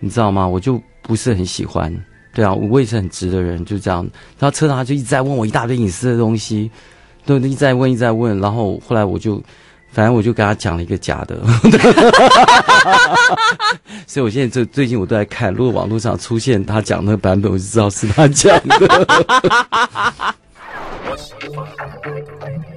[0.00, 0.44] 你知道吗？
[0.46, 1.88] 我就不是很喜欢。
[2.34, 4.02] 对啊，我也是很直的人，就这样。
[4.40, 6.68] 然后车上他就一直在问我一大堆隐私的东西，
[7.24, 8.36] 都一直在问，一直在问。
[8.40, 9.40] 然后后来我就，
[9.92, 11.40] 反正我就跟他讲了一个假的。
[14.08, 19.06] 所以我现在最最近我都在看，如果网络上出现他讲那个版本，我就知道是他讲的。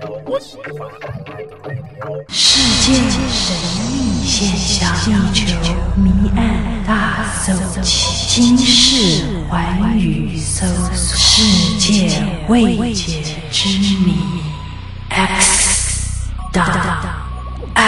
[2.29, 2.93] 世界
[3.29, 3.55] 神
[3.91, 4.91] 秘现象，
[5.31, 13.69] 地球谜案大搜集，惊世寰宇搜索，世界未解之
[14.03, 14.15] 谜
[15.09, 16.65] X 档
[17.75, 17.85] 案。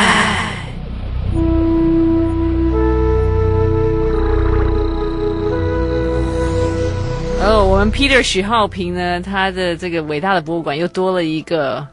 [7.41, 11.87] 哦，我们 Peter 许浩平呢，他的这个伟大的博物馆又多了一个。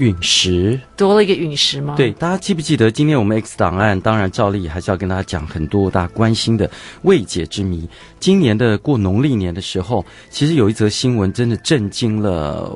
[0.00, 1.94] 陨石多了一个陨石吗？
[1.94, 4.00] 对，大家记不记得今天我们 X 档案？
[4.00, 6.68] 当然照例还是要跟大家讲很多大家关心的
[7.02, 7.86] 未解之谜。
[8.18, 12.74] 今年的过农历年的时候，其实有一则新闻真的震惊了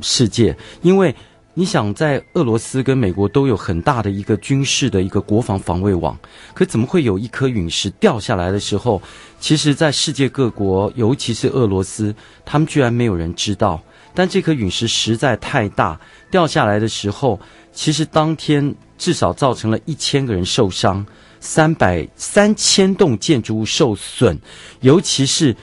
[0.00, 1.14] 世界，因为
[1.52, 6.18] 你想，在俄罗斯跟美国都有很大的一个军事的一个国防防卫网，
[6.54, 9.02] 可怎么会有一颗陨石掉下来的时候，
[9.38, 12.14] 其实，在世界各国，尤其是俄罗斯，
[12.46, 13.78] 他们居然没有人知道。
[14.18, 17.38] 但这颗陨石实在太大，掉下来的时候，
[17.72, 21.06] 其实当天至少造成了一千个人受伤，
[21.38, 24.36] 三百三千栋建筑物受损，
[24.80, 25.54] 尤其是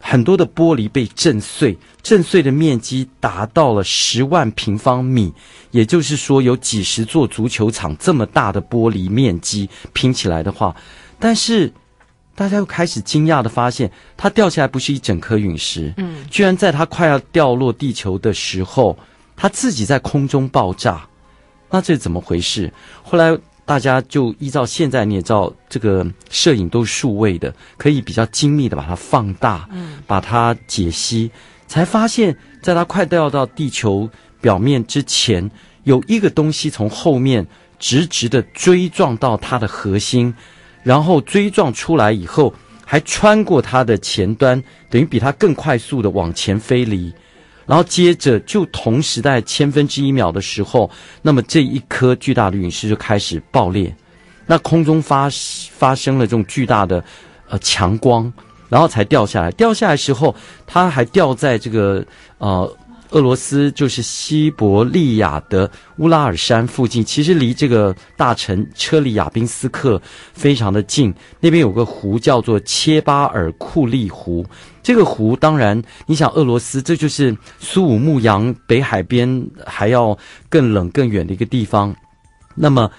[0.00, 5.32] 很多的玻璃被震碎，震碎的面积达到了十万平方米，
[5.70, 10.74] 也就是说有几十座足球场这么大的玻璃面积拼起来的话，
[11.20, 11.72] 但是。
[12.40, 18.98] 大家又开始惊讶的发现，它掉下来不是一整颗陨石，嗯，居然在它快要掉落地球的时候，
[19.36, 21.06] 它自己在空中爆炸。
[21.68, 22.72] 那这是怎么回事？
[23.02, 31.30] 后来大家就依照现在你也知道，这个摄影都是数位的，可以比较精密的把它放大，嗯，把它解析，
[31.66, 34.08] 才发现，在它快掉到地球
[34.40, 35.50] 表面之前，
[35.84, 37.46] 有一个东西从后面
[37.78, 40.34] 直直的追撞到它的核心。
[40.82, 42.52] 然后追撞出来以后，
[42.84, 47.12] 还穿过它的前端，等于比它更快速的往前飞离，
[47.66, 50.90] 然后接着就同时在千分之一秒的时候，
[51.22, 53.94] 那么这一颗巨大的陨石就开始爆裂，
[54.46, 55.28] 那空中发
[55.72, 57.04] 发生了这种巨大的
[57.48, 58.32] 呃强光，
[58.68, 59.50] 然后才掉下来。
[59.52, 60.34] 掉下来时候，
[60.66, 62.04] 它还掉在这个
[62.38, 62.76] 呃。
[63.10, 70.00] 俄罗斯就是西伯利亚的乌拉尔山附近，其实离这个大城车里亚宾斯克
[70.32, 71.12] 非常的近。
[71.40, 74.46] 那边有个湖叫做切巴尔库利湖，
[74.82, 80.16] 这个湖当然，你想俄罗斯，这就是苏武牧羊北海边还要
[80.48, 81.94] 更冷更远的一个地方，
[82.54, 82.90] 那么。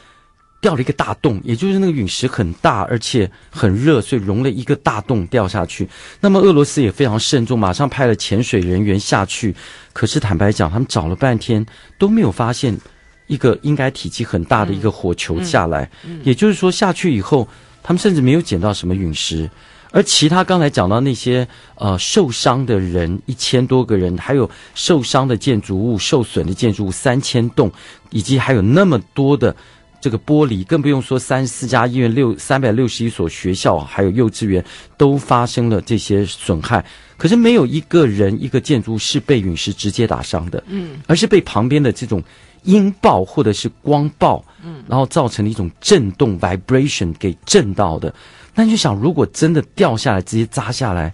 [0.62, 5.90] 掉了一个大洞，也就是那个陨石很大，而且很热，所以融了一个大洞掉下去。
[6.20, 9.56] 那么俄罗斯也非常慎重，马上派了潜水人员下去。
[9.92, 11.66] 可是坦白讲，他们找了半天
[11.98, 12.78] 都没有发现
[13.26, 15.84] 一个应该体积很大的一个火球下来。
[16.04, 17.48] 嗯嗯嗯、也就是说，下去以后，
[17.82, 19.50] 他们甚至没有捡到什么陨石。
[19.94, 21.46] 而其他刚才讲到那些
[21.76, 27.70] 呃受伤的人一千多个人，还有受伤的建筑物、受损的建筑物三千栋，
[28.12, 29.56] 以及还有那么多的。
[30.02, 34.66] 这个玻璃更不用说，三十四家医院、六三百六十一所学校，还有幼稚园
[34.98, 36.84] 都发生了这些损害。
[37.18, 42.22] 可是没有一个人、一个建筑是被陨石直接打伤的，嗯，而是被旁边的这种
[42.64, 48.12] 音爆或者是光爆，嗯，然后造成了一种震动 （vibration） 给震到的。
[48.56, 51.14] 那你就想，如果真的掉下来，直接砸下来。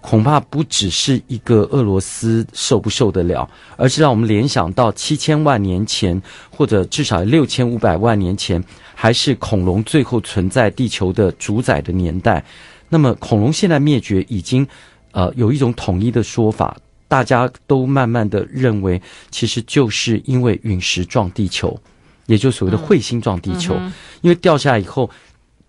[0.00, 8.62] 恐怕不只是一个俄罗斯受不受得了，而是让我们联想到七千万年前，或者至少六千五百万年前，
[8.94, 12.42] 还是恐龙最后存在地球的主宰的年代。
[12.88, 14.66] 那么，恐龙现在灭绝已经，
[15.12, 21.78] 呃，有一种统一的说法，大家都慢慢的认为，其实就是因为陨石撞地球，
[22.26, 25.10] 也就是所谓的彗星撞地球，嗯、因为掉下来以后。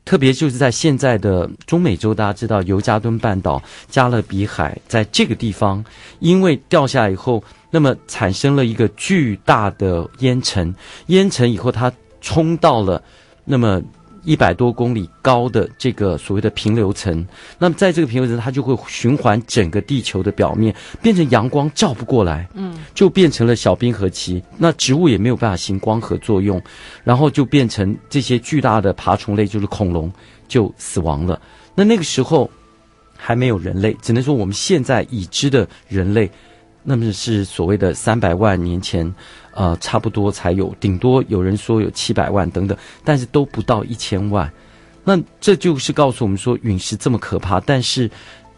[0.03, 5.83] 特别就是在现在的中美洲，大家知道尤加敦半岛、加勒比海，在这个地方，
[6.19, 10.73] 因为掉下来以后，那么产生了一个巨大的烟尘，
[11.07, 13.01] 烟尘以后它冲到了
[13.45, 13.81] 那么。
[14.23, 17.25] 一百多公里高的这个所谓的平流层，
[17.57, 24.41] 那么在这个平流层，它就会循环整个地球的表面，变成阳光照不过来，嗯，就变成了小冰河期。
[24.57, 26.61] 那植物也没有办法行光合作用，
[27.03, 30.11] 然后就变成这些巨大的爬虫类，就是恐龙
[30.47, 31.41] 就死亡了。
[31.73, 32.49] 那那个时候
[33.17, 36.29] 还没有人类，只能说我们现在已知的人类，
[36.83, 39.13] 那么是所谓的三百万年前。
[39.53, 44.49] 呃，差不多才有，顶多有人说有七百万等等，但是都不到一千万。
[45.03, 48.09] 那这就是告诉我们说陨石这么可怕，但是，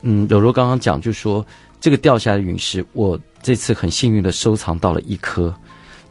[0.03, 1.43] 嗯，柔柔刚刚讲就说
[1.81, 5.51] 这个掉下来的陨石，我这次很幸运的收藏到了一颗，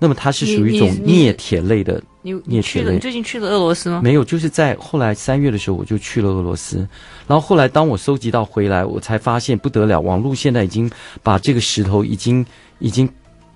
[0.00, 2.02] 那么它是属于一种镍铁类的。
[2.22, 2.92] 你你去了？
[2.92, 4.00] 你最近去了俄罗斯吗？
[4.02, 6.78] 没有，就是在后来三月的时候我就去了俄罗斯，
[7.26, 10.88] 然后后来当我收集到回来，我才发现不得了，网络现在已经
[11.22, 12.46] 把这个石头已经
[12.78, 13.08] 已经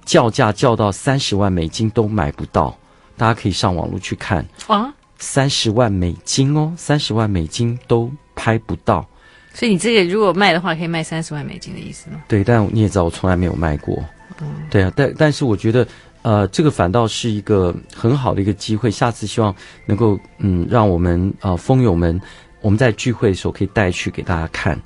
[0.04, 2.76] 叫价叫到三十万美金都买不到，
[3.16, 9.08] 大家可以上网络去看啊，三十万美金哦，三十万美金都拍不到，
[9.54, 12.20] 所以你这个如果卖的话，可以卖三十万美金的意思吗？
[12.26, 14.04] 对，但你也知道我从来没有卖过，
[14.40, 15.86] 嗯，对啊，但但是我觉得。
[16.26, 18.90] 呃，这个反倒是一个很好的一个机会。
[18.90, 22.20] 下次希望能够，嗯，让我们啊、呃、疯友们，
[22.62, 24.76] 我们在聚会的时候可以带去给大家看。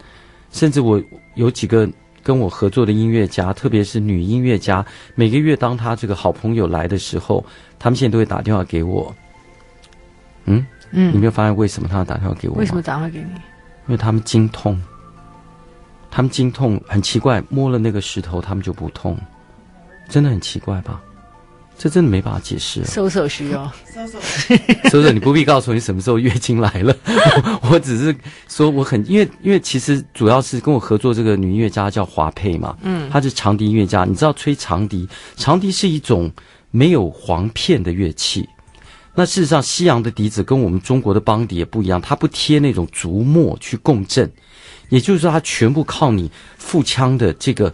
[0.53, 1.03] 甚至我
[1.37, 1.89] 有几个
[2.23, 7.43] 跟我合作的音乐家，特别是女音乐家，每个月当她这个好朋友来的时候，
[7.79, 9.11] 他们现在都会打电话给我。
[10.45, 12.57] 嗯嗯，你没有发现为什么他要打电话给我？
[12.57, 13.31] 为什么打电话给你？
[13.87, 14.79] 因为他们经痛，
[16.11, 19.17] 他们经痛很奇怪，摸了那个石头，他们就不痛，
[20.07, 21.01] 真的很奇怪吧？
[21.83, 22.85] 这真的没办法解释。
[22.85, 24.21] 搜索需要，搜索，
[24.91, 26.95] 搜搜，你不必告诉我你什么时候月经来了。
[27.63, 28.15] 我，我只是
[28.51, 34.05] 说我很，因为因为其实主要是跟我合作这个女音乐家叫华佩嘛，嗯，她是长笛音乐家。
[34.05, 36.31] 你知道吹长笛，长笛是一种
[36.71, 38.47] 没有簧片的乐器。
[39.15, 44.31] 那事实上，西洋的笛子跟我们中国的邦笛也不一样，它不贴那种竹末去共振，
[44.91, 47.73] 也就是说，它全部靠你腹腔的这个。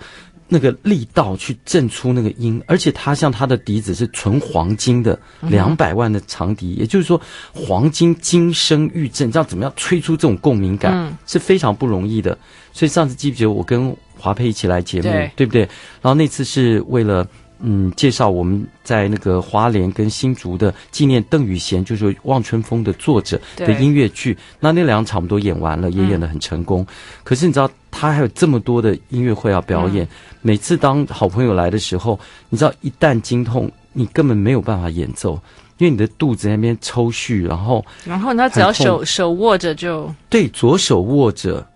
[0.49, 7.21] 那个力道去震出那个音，而且它像它的笛子是纯黄金的，两百万的长笛，嗯、也就是说
[7.53, 12.37] 黄金金声玉振，这样怎么样吹出这种共鸣感、嗯、是非常不容易的。
[12.73, 15.63] 所以上次记不记得我跟华佩一起来节目，对，对不对？
[16.01, 17.27] 然后那次是为了。
[17.59, 24.37] 嗯，介绍我们在那个花莲跟新竹的纪念邓雨贤，就是《望春风》的作者的音乐剧。
[24.61, 26.83] 那那两场我们都演完了，也演得很成功。
[26.83, 26.87] 嗯、
[27.25, 27.67] 可是你知道，
[27.99, 30.05] 他还有这么多的音乐会要表演。
[30.05, 30.09] 嗯、
[30.43, 32.19] 每次当好朋友来的时候，
[32.51, 35.41] 你知道，一旦经痛，你根本没有办法演奏，
[35.79, 41.67] 因为你的肚子那边抽搐，然后然后他只要手手握着就对，左手握着。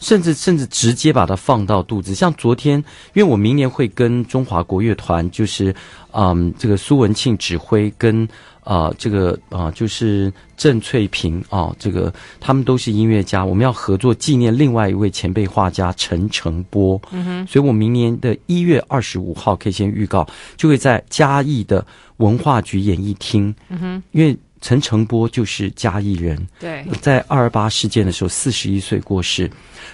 [0.00, 2.78] 甚至甚至直接把它放到肚子，像昨天，
[3.14, 5.74] 因为我明年会跟中华国乐团，就是，
[6.12, 8.28] 嗯，这个苏文庆指挥跟
[8.68, 17.00] 啊、呃，这个啊、呃，就是郑翠萍啊，这个他们都是音乐家，我们要合作纪念另外一位前辈画家陈澄波。
[17.10, 20.26] 嗯哼，所以我明年的一月二十五号可以先预告，
[20.58, 21.82] 就会在嘉义的
[22.18, 23.54] 文化局演艺厅。
[23.70, 24.36] 嗯哼，因为。
[24.60, 29.48] 陈澄波就是嘉义人，对，在二二八事件的时候四十一岁过世，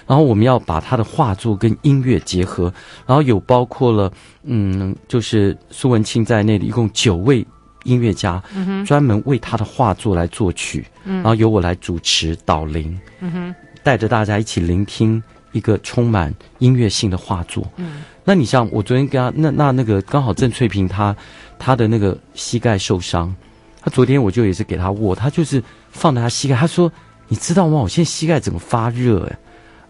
[0.07, 2.73] 然后我们要把他的画作跟音乐结合，
[3.05, 4.11] 然后有包括了，
[4.41, 7.45] 嗯，就是苏文清在内的一共九位
[7.85, 8.43] 音乐家，
[8.85, 21.15] 专门为他的画作来作曲，嗯，然后由我来主持导聆，嗯哼，带着大家一起聆听一个充满音乐性的画作，嗯，那你像我昨天跟他那那那个刚好郑翠萍她
[21.57, 23.33] 她的那个膝盖受伤。
[23.81, 26.55] 她昨天我就也是给她握，她就是放在她膝盖。
[26.55, 26.91] 她说
[27.29, 27.77] ：“你知道吗？
[27.77, 29.23] 我现在膝盖怎么发热？
[29.27, 29.37] 哎，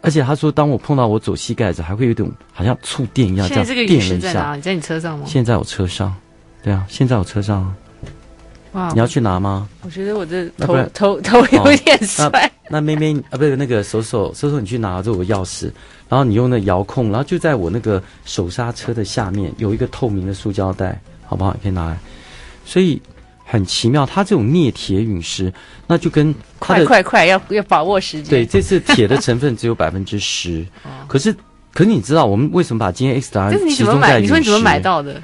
[0.01, 4.53] 而且他说，当我碰到我左膝盖的时候，还会有点好像触电一样，这样电了一下。
[4.53, 5.25] 你在你车上吗？
[5.25, 6.13] 现在我车上，
[6.61, 7.73] 对啊，现在我车上。
[8.75, 9.67] 哇，你要去拿吗？
[9.81, 12.29] 我觉得我这头头头有点帅。
[12.69, 15.71] 那，那妹妹啊，不是那个手手手手，你去拿这我钥匙，
[16.07, 21.53] 然后你用那遥控，然后就在我那个手刹车的下面有一个透明的塑胶袋，好不好？
[21.53, 21.97] 你可以拿来。
[22.65, 23.01] 所以。
[23.47, 25.53] 很奇妙，它这种镍铁陨石，
[25.85, 28.27] 那就跟快快快，要要把握时间。
[28.31, 30.65] 对，这次铁的成分只有百分之十，
[31.07, 31.31] 可是，
[31.71, 34.21] 可是你知道我们为什么把今天 X 档案集中在陨石？
[34.21, 35.21] 你说你怎么买到的？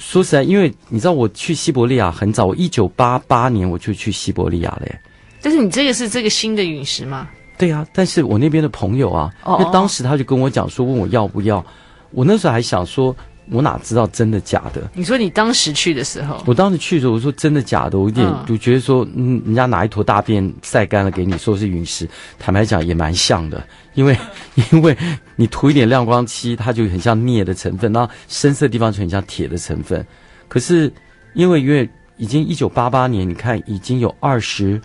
[0.00, 5.00] 说实在，因为你知道我去西伯利亚很早，我一九八八年我就去西伯利亚了耶。
[5.40, 7.28] 但是你这个是这个新的陨石吗？
[7.56, 11.64] 对啊，但是我那边的朋友啊，因为当时他就跟我讲说，问我要不要，
[12.10, 13.14] 我那时候还想说。
[13.50, 14.88] 我哪知道真的假的？
[14.94, 22.08] 你说你当时去的时候，我当时去的时候，我说真的假的，我有点就觉得说，嗯，人家拿一坨大便晒干了给你，说是陨石，
[22.38, 23.62] 坦白讲也蛮像的，
[23.94, 24.16] 因为
[24.72, 24.96] 因为
[25.34, 30.06] 你涂一点亮光漆，它就很像镍的成分，然后深色地方就很像铁的成分。
[30.46, 30.92] 可是
[31.34, 34.80] 因为因为已经一九八八年，你看已经有二十，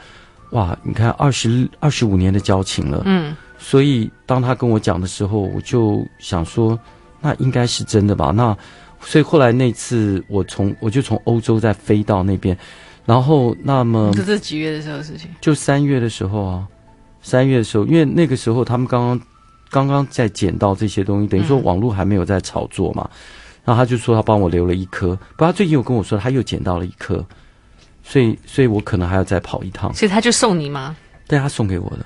[0.51, 6.79] 哇，你看二十二十五年的交情了，嗯，所以当他跟我讲的时候，我就想说。
[7.21, 8.31] 那应该是真的吧？
[8.31, 8.55] 那
[9.01, 12.57] 所以后来那次我从我就从欧洲再飞到那边，
[13.05, 15.29] 然后那么这是几月的时候的事情？
[15.39, 16.67] 就三月的时候啊，
[17.21, 19.21] 三月的时候，因为那个时候他们刚刚
[19.69, 23.07] 刚刚在捡到这些东西，等于说网络还没有在炒作嘛。
[23.11, 23.17] 嗯、
[23.65, 27.23] 然后他就说他帮我留了一颗，不过他最近有跟我说他又捡到了一颗，
[28.03, 29.93] 所以所以我可能还要再跑一趟。
[29.93, 30.95] 所以他就送你吗？
[31.27, 32.05] 对，他送给我的。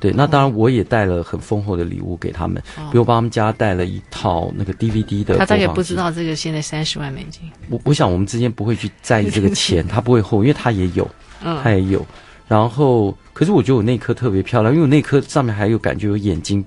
[0.00, 5.36] 对，那当然我也带了很丰厚的礼物给他们，比如帮他们家带了一套那个 DVD 的。
[5.36, 7.42] 他大概不知道这个现在三十万美金。
[7.68, 11.08] 我我想我们之间不会去在意这个钱， 他不会厚，因为他也有，
[11.42, 12.06] 他也有。
[12.46, 16.64] 然后，可是我觉得我那颗特别漂亮，因为我那颗上面还有感觉有眼睛、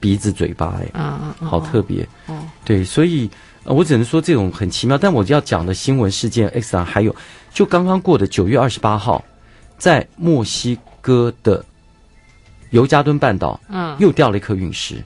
[0.00, 2.02] 鼻子、嘴巴，哎，嗯嗯，好特别。
[2.28, 3.30] 哦，对，所以
[3.64, 4.96] 我只能说这种很奇妙。
[4.96, 7.14] 但我要讲的新闻事件 X 档还有，
[7.52, 9.22] 就刚刚过的九月二十八号，
[9.76, 11.62] 在墨西哥的。
[12.70, 15.02] 尤加敦半岛，嗯，又掉了一颗陨石，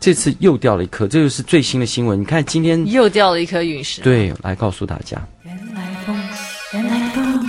[0.00, 2.20] 这次又掉了一颗，这就是最新的新闻。
[2.20, 5.20] 你看今天又掉了一颗陨石，对，来告诉大家。
[5.44, 6.16] 原来风，
[6.72, 7.46] 原来风，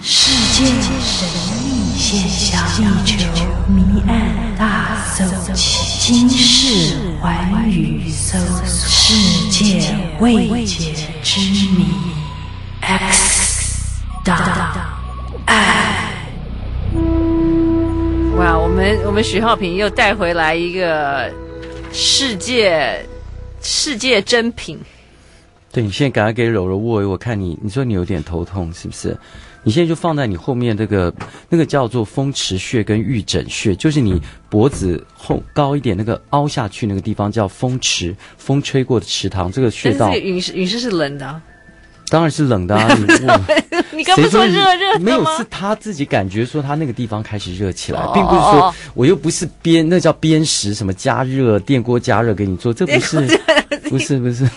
[0.00, 0.64] 世界
[1.00, 1.28] 神
[1.64, 2.66] 秘现象，
[3.04, 5.62] 地球谜案大搜集，
[6.00, 11.40] 惊世寰宇搜索，世界未解之
[11.76, 11.86] 谜
[19.18, 21.28] 们我们许浩平又带回来一个
[21.92, 23.04] 世界
[23.60, 24.78] 世界珍品。
[25.72, 29.18] 对，你现在赶快给柔柔握，一握看你，你说你有点头痛是不是？
[29.64, 31.12] 你现在就放在你后面这个
[31.48, 40.12] 那个叫做风池穴跟玉枕穴，就是你脖子后高一点那个凹下去那个地方叫风池，风吹过的池塘，这个穴道。
[40.14, 41.42] 这个陨石陨石是冷的啊。
[42.10, 42.88] 当然是冷的啊！
[43.92, 45.04] 你 刚不说热热的吗？
[45.04, 53.20] 没有，是他自己感觉说他那个地方开始热起来，并不是说我又不是边，那叫边食，什么加热电锅加热给你做，这不是，
[53.90, 54.48] 不是，不是。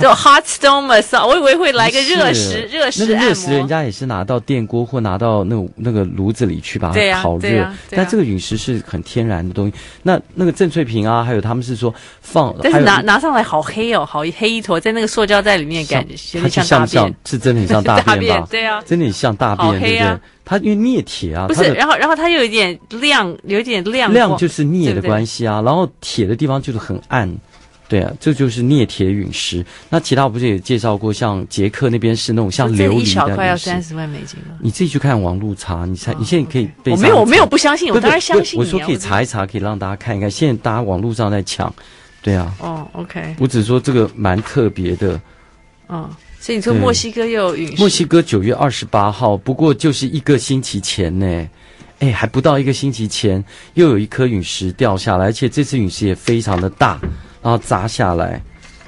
[0.00, 3.26] 就 hot stone massage，我以为会来个热石，热石那个。
[3.26, 9.74] 热石人家也是拿到电锅或拿到那个那个炉子里去把它烤热，但这个陨石是很天然的东西。
[10.02, 18.46] 那那个郑翠萍啊，还有他们是说放，但是拿拿上来好黑哦，好黑一坨，在那个塑胶袋里面，感觉有点像大便，是真的很像大便吧？
[18.50, 20.18] 对啊，真的很像大便，对不对？
[20.44, 27.30] 它因为镍铁啊，不是，然后然后它又有一点亮，有一点亮，亮就是镍的关系啊，然后铁的地方就是很暗。
[27.90, 29.66] 对啊，这就是镍铁陨石。
[29.88, 32.86] 那其他我不是也介绍过，像捷克那边是那种像琉璃的。
[32.86, 34.56] 这一小块要三十万美金吗？
[34.60, 36.92] 你自己去看网路查，你猜，你现在可以被。
[36.92, 38.56] 我没有，我没有不相信，我当然相信。
[38.56, 40.30] 我说可以查一查，可以让大家看一看。
[40.30, 41.74] 现在大家网络上在抢，
[42.22, 42.54] 对啊。
[42.60, 43.34] 哦，OK。
[43.40, 45.20] 我只说这个蛮特别的。
[45.88, 47.76] 嗯，所以你说墨西哥又有陨石？
[47.80, 51.48] 墨西哥九月二十八号，不过就是一个星期前呢。
[51.98, 56.98] 哎，还不到一个星期前，又有一颗陨石掉下来，而且这次陨石也非常的大，
[57.42, 58.40] 然后砸下来。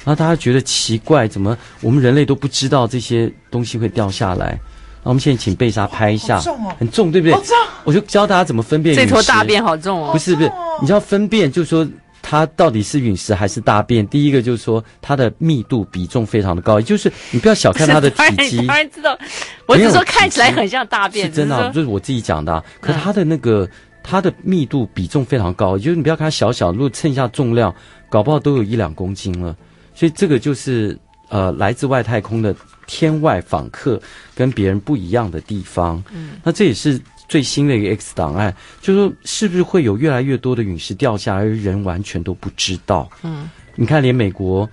[0.05, 4.59] 然后大家觉得奇怪，怎么我们人类都不知道这些东西会掉下来？
[5.05, 7.33] 那我们现在请贝莎拍一下，重哦、很重，对不对？
[7.45, 8.95] 重我就教大家怎么分辨。
[8.95, 10.13] 这坨大便好重哦！
[10.13, 11.85] 不是不是，你知道分辨，就是说
[12.21, 14.07] 它到底是陨石还是大便。
[14.07, 18.57] 第一个就是说它的密度比重非常的高，也就是你不要小看它的体积。
[18.67, 19.19] 当然知道，
[19.67, 22.65] 我是说看起来很像大便，是真的、啊，就是我自己讲的、啊。
[22.81, 23.71] 可是它的那个、嗯、
[24.03, 27.75] 它的密度比重非常高，也就是你不要看它小小，如果称一下重量，
[28.11, 29.57] 搞不好都有一两公斤了。
[29.95, 30.99] 所以这个就是
[31.29, 32.55] 呃，来自外太空的
[32.87, 34.01] 天外访客，
[34.35, 36.03] 跟别人不一样的地方。
[36.13, 43.09] 嗯，那这也是最新的一个 X 档案，就是说是不是会有越来越多的陨石掉下来，而人完全都不知道？
[43.23, 44.69] 嗯，你看，连美国、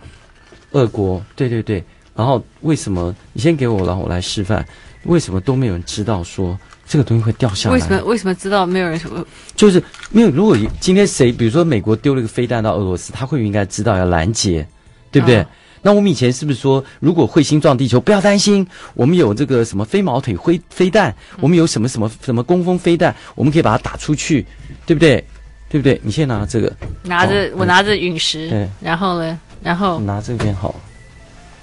[0.72, 1.84] 俄国，对对对，
[2.16, 3.16] 然后为什么？
[3.32, 4.66] 你先给我，然后我来示范，
[5.04, 6.60] 为什么都没有人知道说
[6.90, 7.76] 这个东西会掉下来？
[7.76, 8.04] 为什么？
[8.04, 9.26] 为什么知道没有人说？
[9.56, 10.30] 就是没有。
[10.32, 14.68] 如果今天谁，比如说美国丢了一个飞弹到俄罗斯，他会不会应该知道要拦截？
[15.12, 15.42] 对不对？
[15.42, 15.46] 哦、
[15.84, 18.66] 那我们以前是不是说，如果彗星撞地球，不要担心，
[18.96, 24.46] 我们有这个什么飞毛腿飞飞弹，我们有什么什么什么攻锋飞弹，我们可以把它打出去，
[24.86, 25.24] 对不对？
[25.70, 26.02] 对不对？
[26.04, 30.74] 你先拿这个，拿着、哦、我拿着陨石，对，然后呢，然后拿这边好。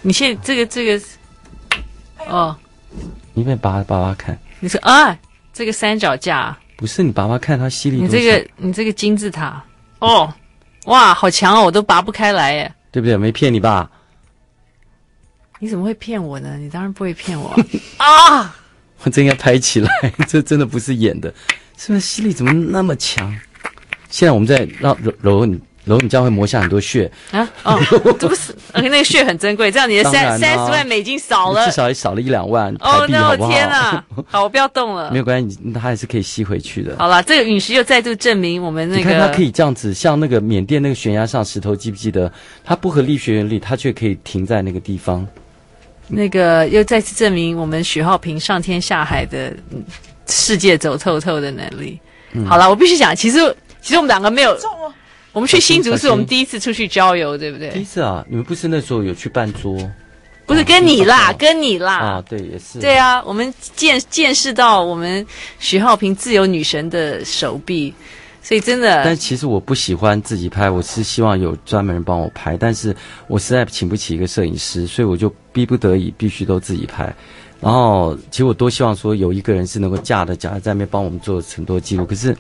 [0.03, 1.05] 你现在这个这个，
[2.29, 2.57] 哦，
[3.37, 4.37] 你先拔拔拔看。
[4.61, 5.15] 你说啊，
[5.53, 8.01] 这个三脚架不是你拔拔看它吸力。
[8.01, 9.63] 你这个你这个金字塔
[9.99, 10.33] 哦。
[10.87, 11.65] 哇，好强哦！
[11.65, 13.15] 我都拔不开来耶，对不对？
[13.17, 13.91] 没骗你吧？
[15.59, 16.57] 你怎么会骗我呢？
[16.57, 17.55] 你当然不会骗我
[17.99, 18.57] 啊！
[19.03, 19.91] 我真应该拍起来，
[20.27, 21.29] 这真的不是演的，
[21.77, 23.31] 是不是吸力怎么那么强？
[24.09, 25.61] 现在我们在让柔柔你。
[25.87, 27.49] 然后你这样会磨下很多血啊！
[27.63, 27.81] 哦，
[28.19, 33.49] 这不是那个血很珍贵，这样你的三三十万美金少了，至少也少了一两万台币，好不好？
[33.49, 34.05] 哦，天哪！
[34.27, 35.11] 好，我不要动了。
[35.15, 36.97] 没有关系，它还是可以吸回去的。
[36.99, 42.31] 好了，这个陨石又再度证明我们那个，你看它可以这样子，像那个缅甸那个悬崖上石头，记不记得？
[42.65, 45.25] 它不合力学原理，它却可以停在那个地方。
[46.09, 49.53] 那个又再次证明我们许浩平上天下海的
[50.27, 52.01] 世界走透透的能力。
[52.33, 53.39] 嗯、好了，我必须讲，其实
[53.81, 54.59] 其实我们两个没有。
[55.37, 57.69] 我们去新竹是我们第一次出去郊游，对不对？
[57.69, 58.25] 第一次啊！
[58.27, 59.79] 你们不是那时候有去办桌？
[60.47, 61.95] 不是跟你啦，跟你啦。
[61.95, 62.79] 啊，对，也是。
[62.81, 65.27] 对啊，我们见见识到我们
[65.59, 67.93] 许浩平自由女神的手臂，
[68.43, 69.05] 所以真的。
[69.05, 77.15] 但其实我不喜欢自己拍，我是希望有专门人帮我拍，但是我实在请不起一个摄影师，所以我就逼不得已必须都自己拍。
[77.67, 82.37] 然后，其实我多希望说有一个人是能够架着架在那边帮我们做很多记录，可是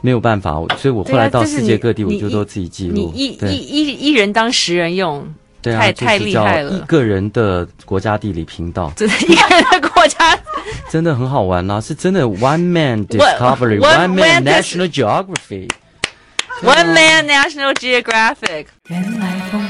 [0.00, 3.10] 没有办法，所以我后来到世界各地，我就都自己记录。
[3.12, 5.26] 你一一一一人当十人用。
[5.60, 6.70] 对啊，太太厉害了！
[6.70, 10.38] 一个人的国家地理频道， 真的一个人的国家，
[10.88, 11.80] 真的很好玩呐、啊！
[11.80, 18.66] 是真的 One Man Discovery，One Man National Geography，One Man National Geographic。
[18.86, 19.60] 原来风，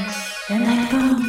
[0.49, 1.28] 原来风。